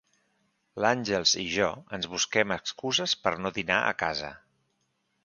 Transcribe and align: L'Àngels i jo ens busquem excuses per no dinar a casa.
L'Àngels 0.85 1.33
i 1.43 1.43
jo 1.55 1.67
ens 1.97 2.07
busquem 2.13 2.53
excuses 2.57 3.13
per 3.27 3.35
no 3.45 3.53
dinar 3.59 3.79
a 3.83 3.93
casa. 4.05 4.31